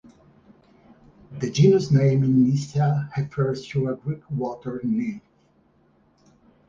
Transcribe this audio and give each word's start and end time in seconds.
The 1.31 1.51
genus 1.51 1.91
name 1.91 2.23
"Nyssa" 2.43 3.11
refers 3.15 3.67
to 3.67 3.89
a 3.89 3.95
Greek 3.95 4.23
water 4.31 4.81
nymph. 4.83 5.21